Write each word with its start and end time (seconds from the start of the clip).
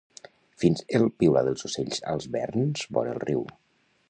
Fins 0.63 0.81
el 0.99 1.05
piular 1.23 1.45
dels 1.49 1.69
ocells 1.71 2.01
als 2.15 2.29
verns, 2.39 2.89
vora 2.99 3.17
el 3.17 3.23
riu. 3.31 3.47